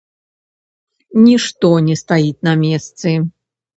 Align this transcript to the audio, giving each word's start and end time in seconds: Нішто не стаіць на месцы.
Нішто 1.27 1.71
не 1.89 1.95
стаіць 2.03 2.45
на 2.49 2.53
месцы. 2.67 3.09